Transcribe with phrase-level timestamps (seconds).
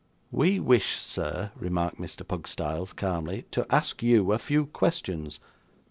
[0.31, 2.27] 'We wish, sir,' remarked Mr.
[2.27, 5.39] Pugstyles, calmly, 'to ask you a few questions.